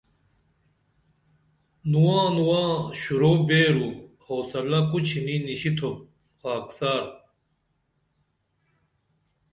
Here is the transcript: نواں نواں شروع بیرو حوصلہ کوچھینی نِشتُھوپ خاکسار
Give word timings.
نواں 1.91 2.27
نواں 2.35 2.71
شروع 3.01 3.37
بیرو 3.47 3.87
حوصلہ 4.25 4.79
کوچھینی 4.89 5.35
نِشتُھوپ 5.45 5.97
خاکسار 6.41 7.03